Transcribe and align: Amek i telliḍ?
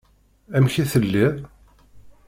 Amek 0.55 0.75
i 0.83 0.85
telliḍ? 0.91 1.35